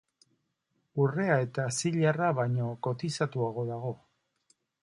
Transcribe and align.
Urrea 1.03 1.35
eta 1.43 1.67
zilarra 1.75 2.31
baino 2.41 2.73
kotizatuago 2.89 3.71
dago. 3.73 3.97